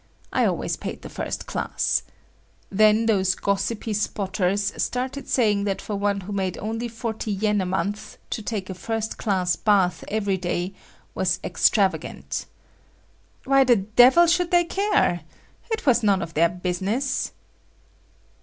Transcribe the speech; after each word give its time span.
I 0.33 0.45
always 0.45 0.77
paid 0.77 1.03
the 1.03 1.09
first 1.13 1.45
class. 1.45 2.01
Then 2.71 3.05
those 3.05 3.35
gossipy 3.35 3.93
spotters 3.93 4.73
started 4.81 5.27
saying 5.27 5.65
that 5.65 5.79
for 5.79 5.95
one 5.95 6.21
who 6.21 6.31
made 6.33 6.57
only 6.57 6.87
forty 6.87 7.31
yen 7.31 7.61
a 7.61 7.67
month 7.67 8.17
to 8.31 8.41
take 8.41 8.67
a 8.67 8.73
first 8.73 9.19
class 9.19 9.55
bath 9.55 10.03
every 10.07 10.37
day 10.37 10.73
was 11.13 11.39
extravagant. 11.43 12.47
Why 13.45 13.63
the 13.63 13.75
devil 13.75 14.25
should 14.25 14.49
they 14.49 14.63
care? 14.63 15.21
It 15.69 15.85
was 15.85 16.01
none 16.01 16.23
of 16.23 16.33
their 16.33 16.49
business. 16.49 17.31